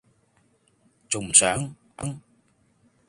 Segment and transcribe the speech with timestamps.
[1.07, 1.75] 重唔上?